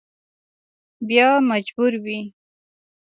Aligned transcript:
بیا 1.07 1.29
مجبور 1.49 1.91
وي. 2.03 2.19